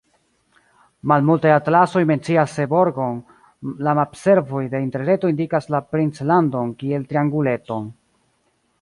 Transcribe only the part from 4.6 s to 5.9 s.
de Interreto indikas la